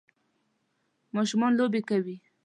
[1.15, 2.17] ماشومان لوبې کوي